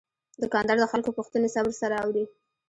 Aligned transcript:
دوکاندار 0.41 0.77
د 0.79 0.85
خلکو 0.91 1.15
پوښتنې 1.17 1.47
صبر 1.55 1.73
سره 1.81 1.95
اوري. 2.03 2.23